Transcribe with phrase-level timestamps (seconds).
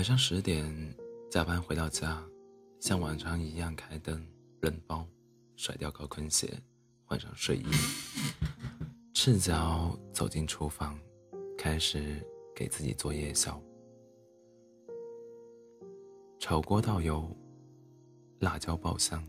[0.00, 0.64] 晚上十点
[1.30, 2.26] 加班回到家，
[2.80, 4.26] 像往常一样开灯、
[4.58, 5.06] 扔包、
[5.56, 6.58] 甩掉高跟鞋，
[7.04, 7.64] 换上睡衣，
[9.12, 10.98] 赤脚走进厨房，
[11.58, 12.26] 开始
[12.56, 13.62] 给自己做夜宵。
[16.38, 17.36] 炒锅倒油，
[18.38, 19.22] 辣椒爆香，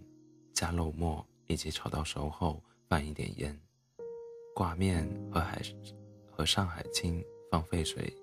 [0.54, 3.62] 加肉末以及炒到熟后放一点盐，
[4.56, 5.62] 挂面和海
[6.32, 8.16] 和上海青放沸水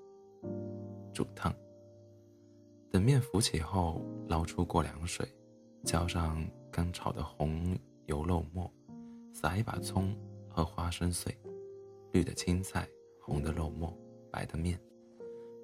[1.13, 1.55] 煮烫。
[2.99, 5.25] 等面浮起后，捞出过凉水，
[5.85, 8.69] 浇上刚炒的红油肉末，
[9.33, 10.13] 撒一把葱
[10.49, 11.33] 和花生碎，
[12.11, 12.89] 绿的青菜，
[13.21, 13.97] 红的肉末，
[14.33, 14.77] 白的面，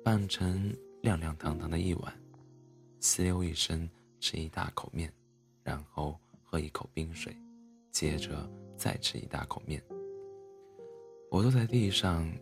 [0.04, 2.14] 拌成亮亮堂堂的一碗，
[3.00, 3.90] 吸溜一声
[4.20, 5.12] 吃一大口面，
[5.64, 7.36] 然后喝一口冰水，
[7.90, 9.82] 接着再吃一大口面。
[11.32, 12.32] 我坐在地上，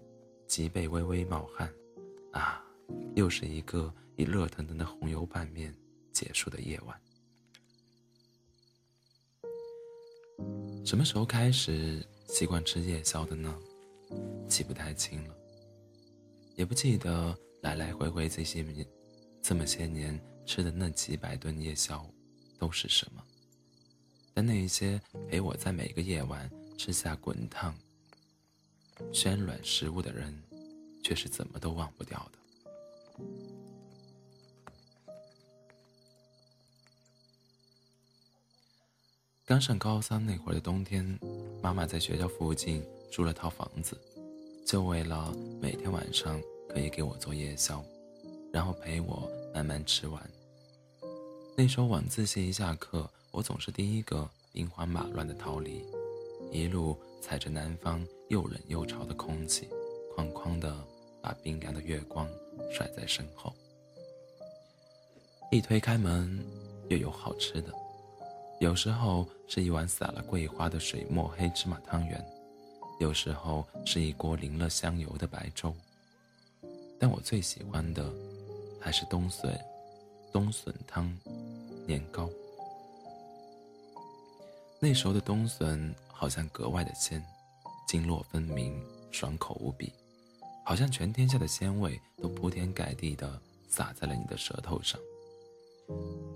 [0.46, 1.72] 脊背微微冒汗，
[2.32, 2.62] 啊，
[3.14, 3.90] 又是一个。
[4.16, 5.74] 以热腾腾的红油拌面
[6.12, 7.00] 结束的夜晚，
[10.84, 13.56] 什么时候开始习惯吃夜宵的呢？
[14.48, 15.34] 记不太清了，
[16.56, 18.86] 也不记得来来回回这些年，
[19.40, 22.06] 这么些年吃的那几百顿夜宵
[22.58, 23.24] 都是什么。
[24.34, 27.74] 但那一些陪我在每个夜晚吃下滚烫、
[29.12, 30.42] 鲜软食物的人，
[31.02, 33.22] 却是怎么都忘不掉的。
[39.44, 41.18] 刚上高三那会儿的冬天，
[41.60, 43.98] 妈妈在学校附近租了套房子，
[44.64, 47.84] 就为了每天晚上可以给我做夜宵，
[48.52, 50.30] 然后陪我慢慢吃完。
[51.56, 55.84] 那时候晚自习一下课，我总是第一个兵荒马乱的逃离，
[56.52, 59.68] 一路踩着南方又冷又潮的空气，
[60.16, 60.72] 哐哐的
[61.20, 62.28] 把冰凉的月光
[62.72, 63.52] 甩在身后。
[65.50, 66.38] 一推开门，
[66.88, 67.74] 又有好吃的。
[68.62, 72.24] 有时候是一碗撒了桂花的水墨黑芝麻汤圆，
[73.00, 75.74] 有时候是一锅淋了香油的白粥。
[76.96, 78.08] 但我最喜欢的
[78.80, 79.52] 还是冬笋
[80.32, 81.12] 冬笋汤
[81.88, 82.30] 年糕。
[84.78, 87.20] 那时候的冬笋好像格外的鲜，
[87.88, 88.80] 经络分明，
[89.10, 89.92] 爽口无比，
[90.64, 95.00] 好像全天下的鲜味都铺天盖地的洒在了你的舌头上。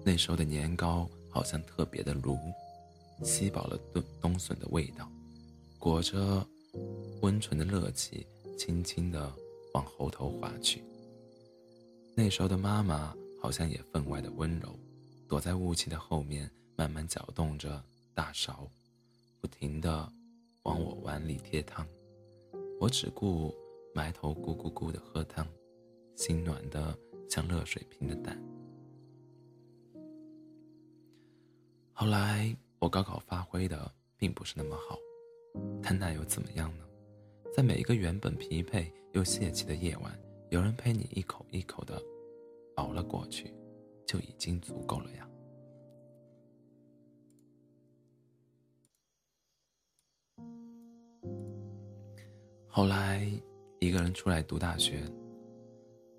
[0.05, 1.09] 那时候的年糕。
[1.37, 2.39] 好像特别的炉，
[3.23, 5.07] 吸饱了冬冬笋的味道，
[5.79, 6.43] 裹着
[7.21, 8.27] 温醇的热气，
[8.57, 9.31] 轻轻地
[9.75, 10.83] 往喉头滑去。
[12.15, 14.75] 那时候的妈妈好像也分外的温柔，
[15.29, 18.67] 躲在雾气的后面，慢慢搅动着大勺，
[19.39, 20.11] 不停地
[20.63, 21.87] 往我碗里贴汤。
[22.81, 23.55] 我只顾
[23.95, 25.47] 埋头咕咕咕地喝汤，
[26.17, 26.97] 心暖得
[27.29, 28.43] 像热水瓶的蛋。
[31.99, 34.99] 后来我高考发挥的并不是那么好，
[35.83, 36.85] 但那又怎么样呢？
[37.55, 40.15] 在每一个原本疲惫又泄气的夜晚，
[40.51, 41.99] 有人陪你一口一口的
[42.75, 43.51] 熬了过去，
[44.07, 45.27] 就已经足够了呀。
[52.69, 53.27] 后来
[53.81, 55.03] 一个人出来读大学，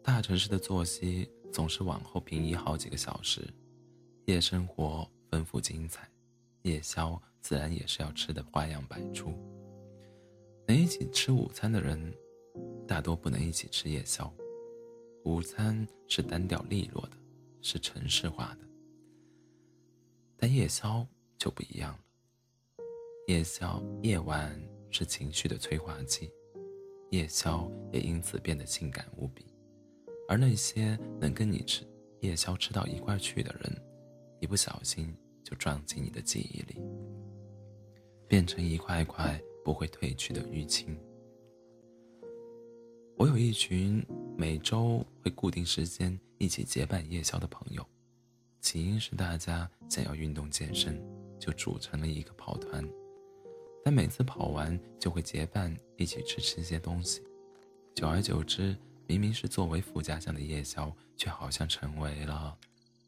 [0.02, 3.48] 大城市的作息总是往后平移好几个小时，
[4.26, 5.08] 夜生活。
[5.30, 6.10] 丰富精彩，
[6.64, 9.32] 夜宵自然也是要吃的花样百出。
[10.68, 12.14] 能一起吃午餐的人，
[12.88, 14.32] 大多不能一起吃夜宵。
[15.24, 17.18] 午餐是单调利落的，
[17.62, 18.68] 是城市化的，
[20.38, 21.06] 但夜宵
[21.38, 22.00] 就不一样了。
[23.28, 24.58] 夜宵夜晚
[24.90, 26.32] 是情绪的催化剂，
[27.12, 29.46] 夜宵也因此变得性感无比。
[30.30, 31.86] 而那些能跟你吃
[32.22, 33.87] 夜宵吃到一块去的人。
[34.40, 36.82] 一不小心就撞进你的记忆里，
[38.28, 40.98] 变成一块块不会褪去的淤青。
[43.18, 44.06] 我有一群
[44.38, 47.84] 每周会固定时间一起结伴夜宵的朋友，
[48.62, 51.02] 起因是大家想要运动健身，
[51.40, 52.88] 就组成了一个跑团。
[53.84, 57.24] 但每次跑完就会结伴一起吃吃些东西，
[57.96, 62.56] 久而久之，明明是作为附加项的夜宵，却好像成为了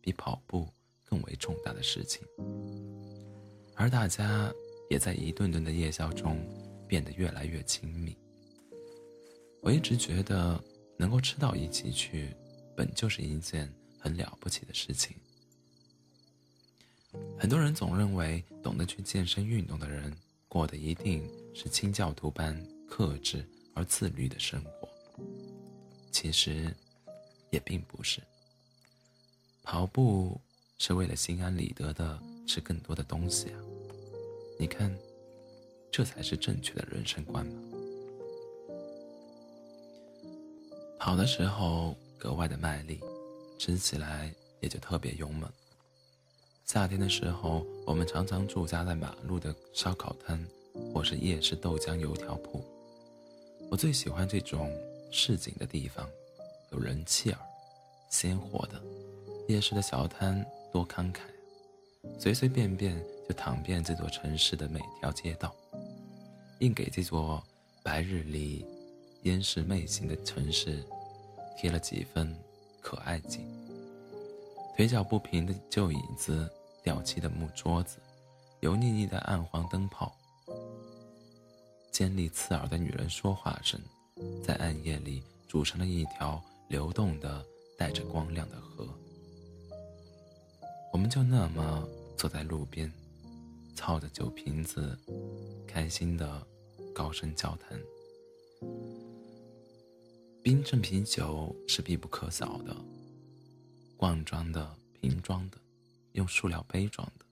[0.02, 0.68] 比跑步。
[1.10, 2.22] 更为重大的事情，
[3.76, 4.54] 而大家
[4.90, 6.38] 也在一顿顿的夜宵中
[6.88, 8.16] 变得越来越亲密。
[9.62, 10.64] 我一直觉得
[10.98, 12.36] 能够吃到一起去，
[12.76, 15.16] 本就是一件很了不起的事情。
[17.40, 20.16] 很多人总认为懂得去健身运动的人
[20.48, 22.56] 过的一定是清教徒般
[22.88, 24.88] 克制而自律的生活，
[26.12, 26.72] 其实
[27.50, 28.22] 也并不是。
[29.64, 30.40] 跑步
[30.80, 32.18] 是为了心安理得的
[32.48, 33.60] 吃更多的东西啊！
[34.58, 34.98] 你看，
[35.92, 37.62] 这才是正确的人生观嘛。
[40.98, 42.98] 跑的时候格外的卖力，
[43.58, 45.52] 吃起来也就特别勇猛。
[46.66, 50.44] 夏天的时候，我们常常驻扎在马路的烧烤摊，
[50.94, 52.64] 或是夜市豆浆油条铺。
[53.70, 54.72] 我最喜欢这种
[55.12, 56.08] 市井的地方，
[56.72, 57.40] 有人气儿，
[58.10, 58.82] 鲜活的。
[59.48, 61.19] 夜市的小摊多慷慨，
[62.19, 65.54] 随随便便就躺遍这座城市的每条街道，
[66.60, 67.44] 硬给这座
[67.83, 68.66] 白日里
[69.24, 70.83] 烟视媚行的城市
[71.57, 72.36] 贴了几分
[72.81, 73.45] 可爱劲。
[74.75, 76.50] 腿脚不平的旧椅子，
[76.83, 77.98] 掉漆的木桌子，
[78.62, 80.15] 油腻腻的暗黄灯泡，
[81.92, 83.77] 尖利刺耳的女人说话声，
[84.42, 87.45] 在暗夜里组成了一条流动的、
[87.77, 88.88] 带着光亮的河。
[90.91, 91.88] 我们就那么
[92.18, 92.91] 坐在路边，
[93.75, 94.97] 操着酒瓶子，
[95.68, 96.45] 开心的
[96.94, 97.80] 高声交谈。
[100.41, 102.75] 冰镇啤酒是必不可少的，
[103.95, 105.57] 罐装的、瓶装的，
[106.13, 107.25] 用塑料杯装的，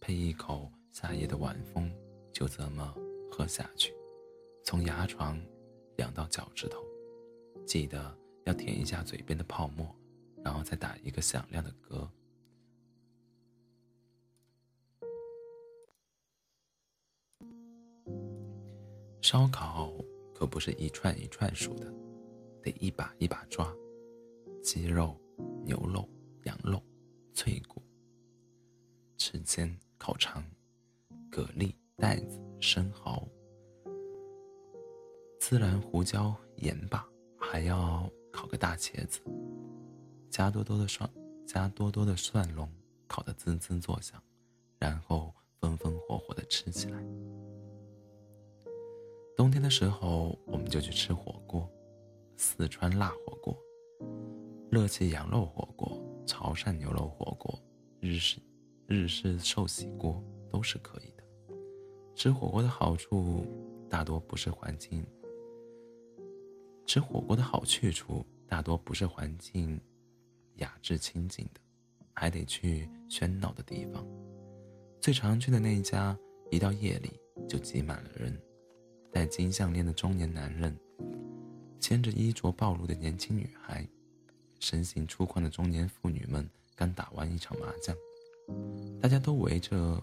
[0.00, 1.90] 配一口夏夜的晚风，
[2.32, 2.94] 就这么
[3.30, 3.94] 喝下去，
[4.64, 5.40] 从牙床
[5.96, 6.82] 凉到脚趾头。
[7.64, 9.86] 记得要舔一下嘴边的泡沫，
[10.42, 12.08] 然后再打一个响亮的嗝。
[19.30, 19.92] 烧烤
[20.34, 21.92] 可不是一串一串数的，
[22.62, 23.70] 得一把一把抓。
[24.62, 25.14] 鸡肉、
[25.66, 26.08] 牛肉、
[26.44, 26.82] 羊肉、
[27.34, 27.82] 脆骨、
[29.18, 30.42] 翅尖、烤肠、
[31.30, 33.28] 蛤蜊、带子、生蚝、
[35.38, 39.20] 孜然、胡椒、盐巴，还要烤个大茄子，
[40.30, 41.06] 加多多的蒜，
[41.46, 42.66] 加多多的蒜蓉，
[43.06, 44.18] 烤得滋滋作响，
[44.78, 47.04] 然后风风火火地吃起来。
[49.38, 51.70] 冬天的时候，我们就去吃火锅，
[52.36, 53.56] 四川辣火锅、
[54.68, 55.96] 热气羊肉火锅、
[56.26, 57.56] 潮汕牛肉火锅、
[58.00, 58.40] 日式
[58.88, 60.20] 日式寿喜锅
[60.50, 61.22] 都是可以的。
[62.16, 63.46] 吃火锅的好处
[63.88, 65.06] 大多不是环境，
[66.84, 69.80] 吃火锅的好去处大多不是环境
[70.56, 71.60] 雅致清静的，
[72.12, 74.04] 还得去喧闹的地方。
[75.00, 76.18] 最常去的那一家，
[76.50, 78.36] 一到夜里就挤满了人。
[79.10, 80.76] 戴金项链的中年男人，
[81.80, 83.86] 牵着衣着暴露的年轻女孩，
[84.60, 87.96] 身形粗犷的中年妇女们刚打完一场麻将，
[89.00, 90.00] 大家都围着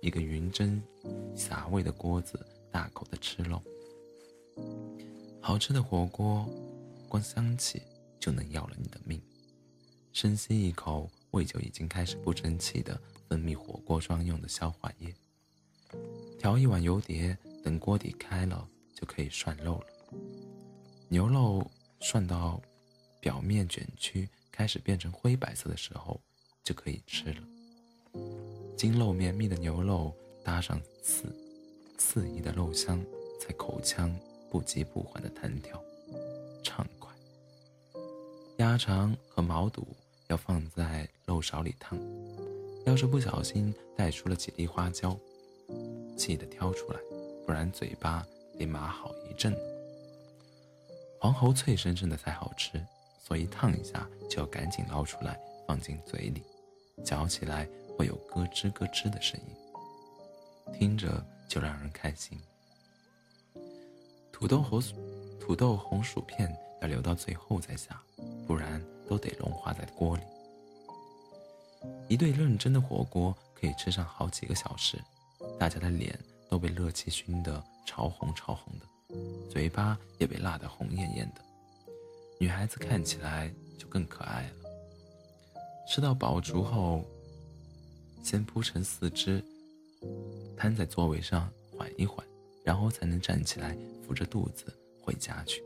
[0.00, 0.82] 一个云蒸
[1.36, 3.62] 霞味的锅子大口的吃肉。
[5.40, 6.48] 好吃的火锅，
[7.08, 7.82] 光香气
[8.18, 9.20] 就能要了你的命。
[10.12, 15.14] 深吸一口，胃就已经开始不争气的分泌火锅专用的消化液。
[16.38, 17.36] 调一碗油碟。
[17.62, 19.86] 等锅底开了，就可以涮肉了。
[21.08, 21.70] 牛肉
[22.00, 22.60] 涮到
[23.20, 26.20] 表面卷曲，开始变成灰白色的时候，
[26.64, 27.42] 就可以吃了。
[28.76, 30.12] 筋肉绵密的牛肉
[30.42, 31.24] 搭上刺
[31.96, 33.00] 刺激的肉香，
[33.40, 34.14] 在口腔
[34.50, 35.82] 不急不缓的弹跳，
[36.62, 37.10] 畅快。
[38.56, 39.86] 鸭肠和毛肚
[40.28, 41.98] 要放在漏勺里烫，
[42.84, 45.16] 要是不小心带出了几粒花椒，
[46.16, 47.00] 记得挑出来。
[47.46, 48.26] 不然嘴巴
[48.58, 49.56] 得麻好一阵。
[51.20, 52.84] 黄喉脆生生的才好吃，
[53.22, 56.42] 所以烫一下就要赶紧捞出来放进嘴里，
[57.04, 62.38] 嚼起来会有咯吱咯吱的声音，听着就让人开心。
[64.32, 64.82] 土豆红
[65.38, 68.02] 土豆红薯片要留到最后再下，
[68.46, 70.22] 不然都得融化在锅里。
[72.08, 74.98] 一对认真的火锅可以吃上好几个小时，
[75.58, 76.18] 大家的脸。
[76.52, 78.86] 都被热气熏得潮红潮红的，
[79.48, 81.40] 嘴巴也被辣得红艳艳的。
[82.38, 84.68] 女孩子看起来就更可爱了。
[85.88, 87.02] 吃到饱足后，
[88.22, 89.42] 先铺成四肢，
[90.54, 92.22] 瘫在座位上缓一缓，
[92.62, 93.74] 然后才能站起来
[94.06, 94.66] 扶着肚子
[95.00, 95.64] 回家去。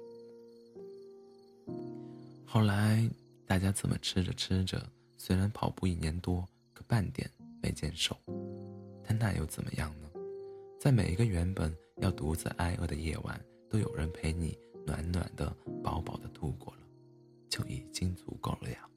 [2.47, 3.11] 后来
[3.45, 4.89] 大家这么吃着吃着，
[5.19, 7.29] 虽然跑步一年多，可半点
[7.61, 8.17] 没见瘦，
[9.05, 10.06] 但那又怎么样呢？
[10.79, 14.57] 在每一个原本要独自挨饿的夜晚，都有人陪你
[14.87, 16.81] 暖暖的、饱饱的度过了，
[17.49, 18.89] 就已经足够了呀。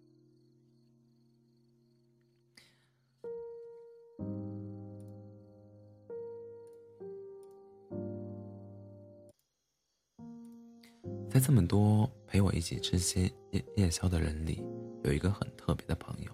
[11.29, 14.63] 在这么多陪我一起吃些夜夜宵的人里，
[15.03, 16.31] 有一个很特别的朋友，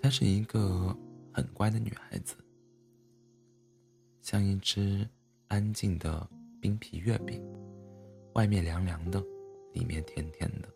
[0.00, 0.96] 她是一个
[1.32, 2.34] 很乖的女孩子，
[4.22, 5.06] 像一只
[5.48, 6.26] 安静的
[6.60, 7.42] 冰皮月饼，
[8.34, 9.20] 外面凉凉的，
[9.72, 10.68] 里面甜甜的，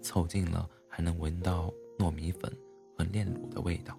[0.00, 2.50] 凑近了还能闻到糯米粉
[2.96, 3.98] 和炼乳的味道。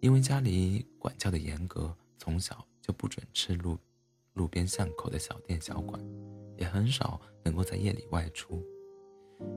[0.00, 3.78] 因为家里管教的严格，从小就不准吃路
[4.32, 6.04] 路边巷口的小店小馆，
[6.56, 8.60] 也很少能够在夜里外出。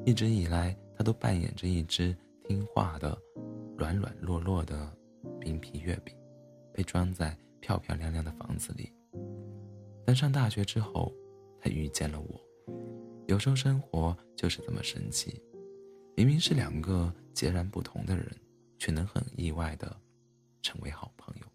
[0.05, 3.17] 一直以来，他都扮演着一只听话的、
[3.75, 4.95] 软软弱弱的
[5.39, 6.15] 冰皮月饼，
[6.71, 8.91] 被装在漂漂亮亮的房子里。
[10.05, 11.13] 但上大学之后，
[11.59, 12.41] 他遇见了我。
[13.27, 15.41] 有时候生活就是这么神奇，
[16.15, 18.25] 明明是两个截然不同的人，
[18.77, 19.95] 却能很意外的
[20.61, 21.45] 成为好朋友。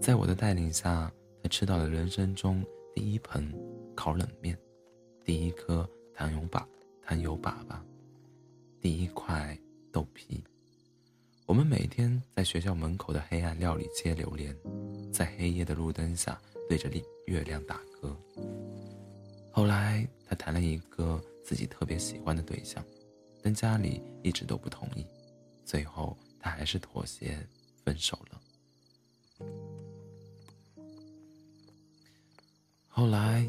[0.00, 2.64] 在我的带领下，他吃到了人生中
[2.94, 3.52] 第一盆
[3.94, 4.58] 烤冷面，
[5.24, 5.88] 第一颗。
[6.14, 6.66] 糖油粑
[7.00, 7.78] 糖油粑粑，
[8.80, 9.56] 第一块
[9.92, 10.42] 豆皮。
[11.48, 14.54] 我们每天在学校门口的黑暗料理街流连，
[15.10, 16.38] 在黑夜的路灯下
[16.68, 16.90] 对着
[17.24, 18.14] 月亮打歌。
[19.50, 22.84] 后来他谈了一个自己特别喜欢的对象，
[23.42, 25.06] 但家里一直都不同意，
[25.64, 27.38] 最后他还是妥协
[27.82, 29.46] 分手了。
[32.88, 33.48] 后来。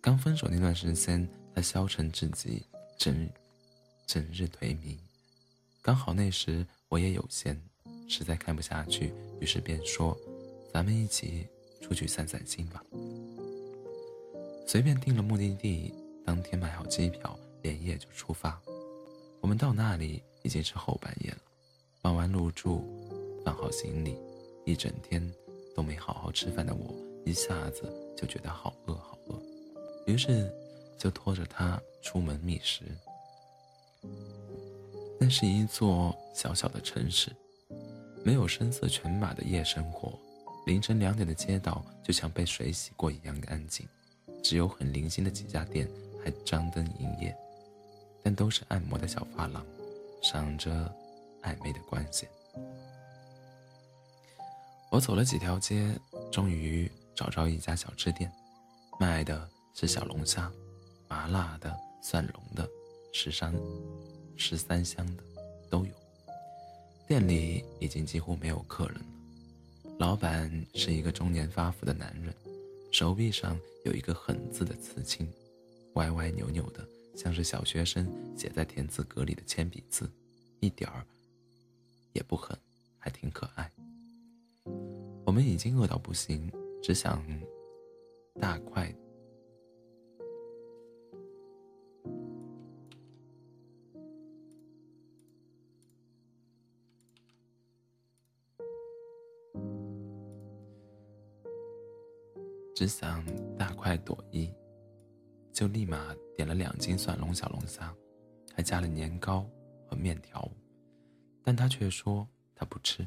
[0.00, 2.64] 刚分手那段时间，他消沉至极，
[2.96, 3.28] 整
[4.08, 4.96] 整日颓靡。
[5.82, 7.60] 刚好那时我也有闲，
[8.08, 10.18] 实在看不下去，于是便说
[10.72, 11.46] ：“咱们一起
[11.82, 12.82] 出去散散心吧。”
[14.66, 15.92] 随便定了目的地，
[16.24, 18.58] 当天买好机票，连夜就出发。
[19.42, 21.38] 我们到那里已经是后半夜了，
[22.00, 22.82] 办完入住，
[23.44, 24.16] 放好行李，
[24.64, 25.22] 一整天
[25.76, 26.94] 都没好好吃饭的我，
[27.26, 29.38] 一下子就觉得好饿好饿。
[30.06, 30.50] 于是，
[30.98, 32.84] 就拖着他出门觅食。
[35.20, 37.30] 那是一座小小的城市，
[38.24, 40.18] 没有声色犬马的夜生活。
[40.66, 43.86] 凌晨两点的街道就像被水洗过一样安静，
[44.42, 45.88] 只有很零星的几家店
[46.22, 47.36] 还张灯营业，
[48.22, 49.64] 但都是按摩的小发廊，
[50.22, 50.70] 闪着
[51.42, 52.28] 暧昧的光线。
[54.90, 55.94] 我走了几条街，
[56.30, 58.32] 终于找着一家小吃店，
[58.98, 59.48] 卖的。
[59.80, 60.50] 是小龙虾，
[61.06, 62.68] 麻辣的、蒜蓉的、
[63.12, 63.54] 十三
[64.36, 65.22] 十三香的
[65.70, 65.92] 都有。
[67.06, 69.06] 店里已经几乎没有客人了。
[69.98, 72.32] 老板是一个中年发福的男人，
[72.92, 75.26] 手臂上有一个“狠”字的刺青，
[75.94, 76.86] 歪歪扭扭的，
[77.16, 80.08] 像是小学生写在田字格里的铅笔字，
[80.60, 81.04] 一点儿
[82.12, 82.56] 也不狠，
[82.98, 83.72] 还挺可爱。
[85.24, 87.24] 我们已经饿到不行，只想
[88.40, 88.94] 大块。
[102.88, 103.22] 想
[103.56, 104.50] 大快朵颐，
[105.52, 107.94] 就立马点了两斤蒜蓉小龙虾，
[108.54, 109.48] 还加了年糕
[109.86, 110.50] 和面条。
[111.44, 113.06] 但他却说他不吃，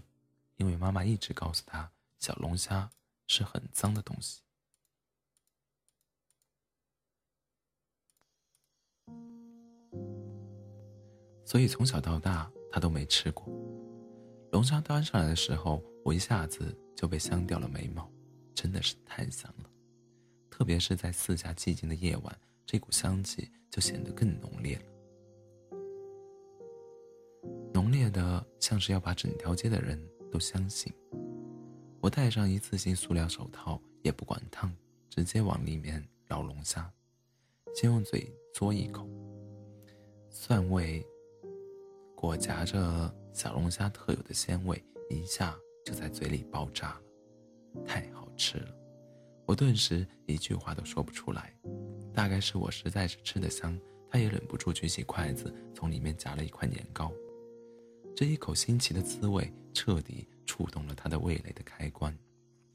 [0.57, 2.89] 因为妈妈一直告诉他小龙虾
[3.27, 4.41] 是很脏的东西。
[11.43, 13.45] 所以从小到大他都没吃过。
[14.51, 18.09] 龙虾端上来的时候，我一下子就被香掉了眉毛。
[18.53, 19.70] 真的是太香了，
[20.61, 24.83] 特别是在四下寂静的夜晚，这股香气就显得更浓烈了，
[27.73, 29.99] 浓烈的像是要把整条街的人
[30.31, 30.93] 都相信。
[31.99, 34.71] 我戴上一次性塑料手套，也不管烫，
[35.09, 36.87] 直接往里面捞龙虾，
[37.73, 39.09] 先用嘴嘬一口，
[40.29, 41.03] 蒜味
[42.13, 47.01] 裹夹着小龙虾特有的鲜味，一下就在嘴里爆炸了，
[47.83, 48.21] 太好。
[48.37, 48.70] 吃了，
[49.51, 51.53] 我顿时一句话都说不出来。
[52.13, 53.77] 大概是我实在是吃得香，
[54.09, 57.11] 他也忍不住举起筷子，从里面夹了一块年糕。
[58.15, 62.17] 这一口新奇的滋味彻底触动了他的味蕾的开关。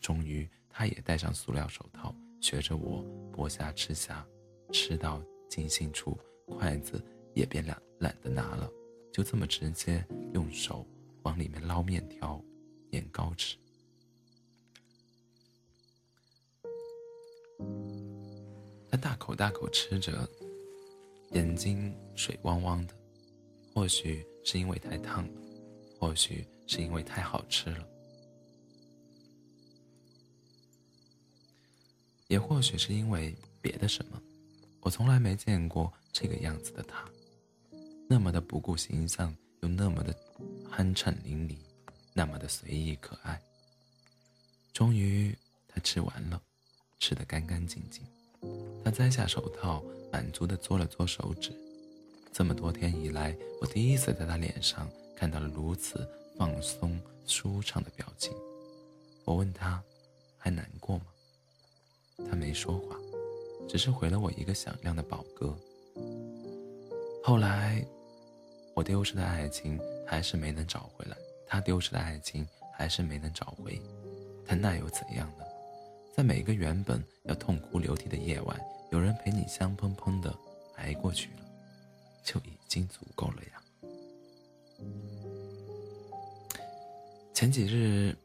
[0.03, 3.03] 终于，他也戴上塑料手套，学着我
[3.33, 4.23] 剥虾吃虾，
[4.71, 6.15] 吃到尽兴处，
[6.47, 7.03] 筷子
[7.33, 8.71] 也便懒懒得拿了，
[9.11, 10.87] 就这么直接用手
[11.23, 12.39] 往里面捞面条、
[12.91, 13.57] 年糕吃。
[18.97, 20.29] 大口大口吃着，
[21.33, 22.95] 眼睛水汪汪的，
[23.75, 25.41] 或许是因为太烫了，
[25.99, 27.89] 或许是因为太好吃了，
[32.29, 34.21] 也或许是因为别的什么。
[34.81, 37.05] 我从来没见过这个样子的他，
[38.09, 40.15] 那么的不顾形象，又那么的
[40.71, 41.57] 酣畅淋漓，
[42.15, 43.41] 那么的随意可爱。
[44.73, 45.37] 终于，
[45.67, 46.41] 他吃完了，
[47.01, 48.07] 吃得干干净净。
[48.87, 51.51] 他摘下手套，满足地嘬了嘬手指。
[52.33, 58.33] 这么多天以来，我第一次在他脸上看到了如此放松舒畅的表情。
[59.25, 59.83] 我问他，
[60.39, 61.07] 还难过吗？
[62.31, 62.97] 他没说话，
[63.69, 65.53] 只是回了我一个响亮的饱嗝。
[67.25, 67.85] 后来，
[68.73, 71.17] 我丢失的爱情还是没能找回来，
[71.49, 73.83] 他丢失的爱情还是没能找回。
[74.47, 75.45] 但那又怎样呢？
[76.17, 78.59] 在每个原本要痛哭流涕的夜晚，
[78.91, 80.35] 有人陪你香喷喷的
[80.77, 81.43] 挨过去了，
[82.25, 83.63] 就已经足够了呀。
[87.35, 88.17] 前几日。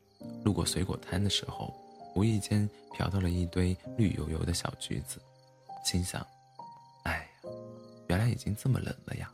[0.44, 1.74] 路过水果摊的时候，
[2.14, 5.20] 无意间瞟到了一堆绿油油的小橘子，
[5.84, 6.26] 心想
[7.06, 7.50] ：“哎呀，
[8.08, 9.32] 原来已经这么冷了呀！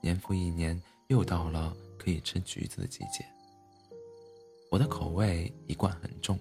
[0.00, 3.26] 年复一年，又到了可以吃橘子的季节。”
[4.70, 6.38] 我的口味一贯很重，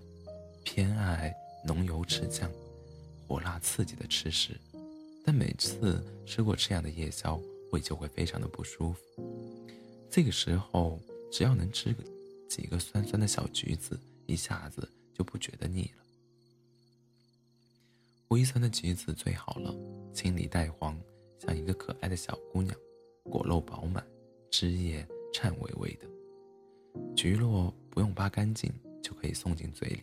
[0.63, 1.33] 偏爱
[1.65, 2.47] 浓油赤酱、
[3.31, 4.59] 火辣刺激的吃食，
[5.23, 7.39] 但每次吃过这样的夜宵，
[7.71, 9.00] 胃就会非常的不舒服。
[10.09, 11.00] 这个时候，
[11.31, 12.03] 只要能吃个。
[12.50, 16.03] 几个酸酸的小橘子，一下子就不觉得腻了。
[18.27, 19.73] 微酸的橘子最好了，
[20.13, 21.00] 青里带黄，
[21.39, 22.75] 像一个可爱的小姑娘，
[23.23, 24.05] 果肉饱满，
[24.50, 26.05] 汁液颤巍巍的。
[27.15, 28.69] 橘络不用扒干净
[29.01, 30.01] 就可以送进嘴里，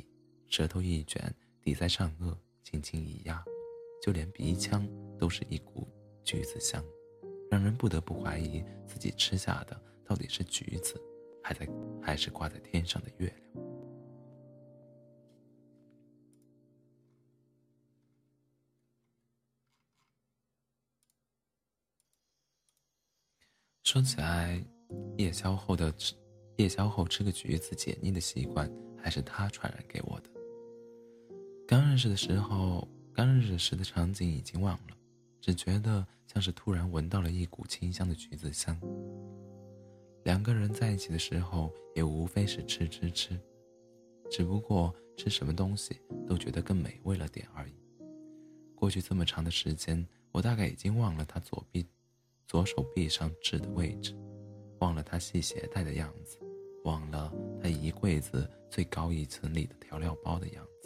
[0.48, 1.30] 舌头一卷，
[1.62, 2.34] 抵在上颚，
[2.70, 3.42] 轻轻一压，
[4.02, 4.86] 就连鼻腔
[5.18, 5.88] 都是一股
[6.22, 6.84] 橘子香，
[7.50, 11.00] 让人不得不怀疑自己吃下的到底是橘子。
[11.42, 11.66] 还在，
[12.02, 13.64] 还是挂在天上的月亮。
[23.82, 24.62] 说起来，
[25.16, 26.14] 夜宵后的吃，
[26.58, 28.70] 夜宵后吃个橘子解腻的习惯，
[29.02, 30.37] 还是他传染给我的。
[31.70, 34.96] 刚认识的时候，刚认识时的场景已经忘了，
[35.38, 38.74] 只觉得像是突然闻到了一股清香的橘子香。
[40.24, 43.38] 两个人在一起的时候，也无非是吃吃吃，
[44.30, 47.74] 只不过吃什么东西都觉得更美味了点而已。
[48.74, 50.02] 过去这么长的时间，
[50.32, 51.86] 我大概已经忘了他左臂、
[52.46, 54.16] 左手臂上痣的位置，
[54.78, 56.38] 忘了他系鞋带的样子，
[56.84, 57.30] 忘了
[57.62, 60.77] 他一柜子最高一层里的调料包的样子，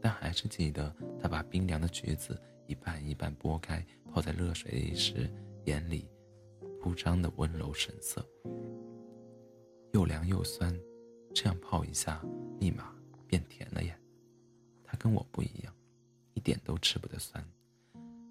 [0.00, 5.30] 但还是记得他把冰凉的橘子一半一半剥开，泡在热水里时，
[5.64, 6.08] 眼里。
[6.78, 8.24] 铺张的温柔神色，
[9.92, 10.72] 又凉又酸，
[11.34, 12.24] 这样泡一下，
[12.60, 12.94] 立马
[13.26, 13.98] 变甜了耶。
[14.84, 15.74] 他跟我不一样，
[16.34, 17.44] 一点都吃不得酸，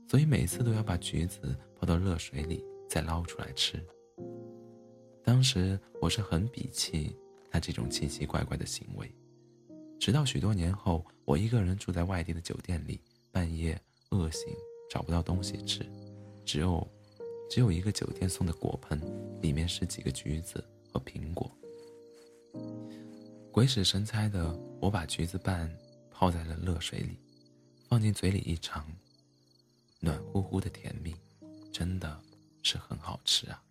[0.07, 3.85] 所以每次都要把橘子泡到热水里再捞出来吃。
[5.21, 7.13] 当时我是很鄙弃
[7.51, 9.13] 他这种奇奇怪怪的行为，
[9.99, 13.79] 直到许多年后，我一个人住在外地的酒店里，半夜
[14.11, 14.47] 饿醒，
[14.89, 15.85] 找不到东西吃，
[16.45, 16.87] 只有。
[17.47, 18.99] 只有一个酒店送的果盆，
[19.39, 21.49] 里面是几个橘子和苹果。
[23.51, 25.71] 鬼使神差的，我把橘子瓣
[26.09, 27.19] 泡在了热水里，
[27.87, 28.91] 放进嘴里一尝，
[29.99, 31.15] 暖乎乎的甜蜜，
[31.71, 32.19] 真的
[32.63, 33.63] 是很好吃啊！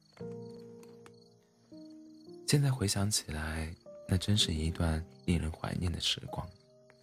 [2.46, 3.74] 现在回想起来，
[4.06, 6.46] 那真是一段令人怀念的时光。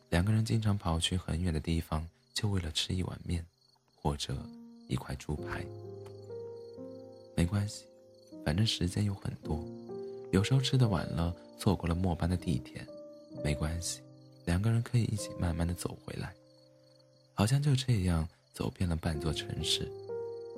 [0.09, 3.45] 两个人经常跑去很远的地方，就为了吃一碗面，
[3.95, 4.35] 或者
[4.87, 5.65] 一块猪排。
[7.35, 7.85] 没关系，
[8.45, 9.63] 反正时间有很多。
[10.31, 12.85] 有时候吃的晚了，错过了末班的地铁，
[13.43, 14.01] 没关系，
[14.45, 16.33] 两个人可以一起慢慢的走回来。
[17.33, 19.89] 好像就这样走遍了半座城市，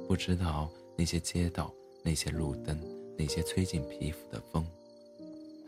[0.07, 1.71] 不知道那些街道、
[2.03, 2.77] 那些路灯、
[3.17, 4.67] 那些吹进皮肤的风，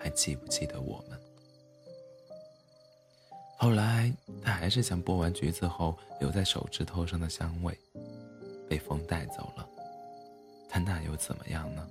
[0.05, 1.19] 还记不记得我们？
[3.57, 7.75] 后来，他还是将剥完橘子后留在手指头上的香味，
[8.69, 9.67] 被风带走了。
[10.69, 11.89] 但那又怎么样呢？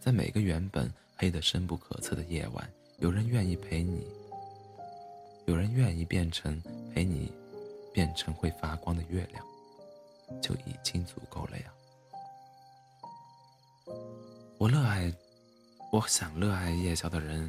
[0.00, 4.04] 在每个原本黑得深不可测的夜晚，有人愿意陪你，
[5.46, 6.60] 有人愿意变成
[6.92, 7.32] 陪你，
[7.92, 9.46] 变成会发光的月亮，
[10.42, 11.72] 就已经足够了呀。
[14.58, 15.14] 我热爱，
[15.94, 17.48] 我想热爱夜宵的人，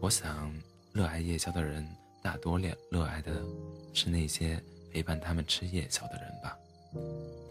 [0.00, 0.52] 我想
[0.92, 1.86] 热爱夜宵的人，
[2.20, 3.40] 大多热热爱的
[3.92, 6.58] 是那些陪伴他们吃夜宵的人吧。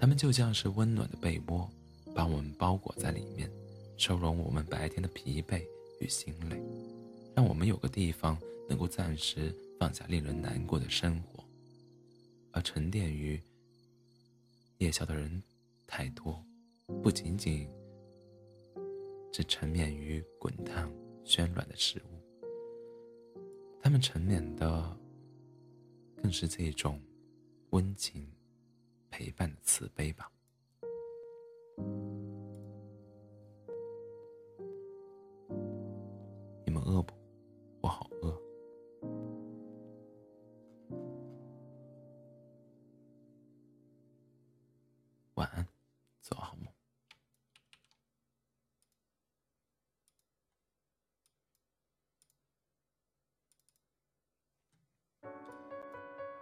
[0.02, 1.66] 他们就像是温暖的被窝。
[2.14, 3.50] 把我们包裹在里面，
[3.98, 5.64] 收容我们白天的疲惫
[6.02, 6.62] 与心累，
[7.34, 11.42] 让我们有个地方能够暂时放下令人难过的生活，
[12.52, 13.42] 而沉淀于
[14.80, 15.42] 夜宵的人
[15.88, 16.38] 太多，
[17.02, 17.66] 不仅仅
[19.34, 20.94] 只沉湎于滚烫
[21.26, 22.22] 喧软的食物，
[23.82, 24.96] 他们沉湎的
[26.16, 27.02] 更是这种
[27.72, 28.32] 温情
[29.10, 30.32] 陪伴的慈悲吧。
[36.64, 37.23] 你们饿不？